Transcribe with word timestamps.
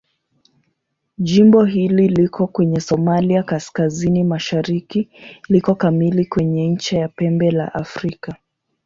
Jimbo 1.17 1.63
hili 1.65 2.07
liko 2.07 2.47
kwenye 2.47 2.79
Somalia 2.79 3.43
kaskazini-mashariki 3.43 5.09
liko 5.49 5.75
kamili 5.75 6.25
kwenye 6.25 6.67
ncha 6.67 6.97
ya 6.97 7.07
Pembe 7.07 7.51
la 7.51 7.73
Afrika. 7.73 8.35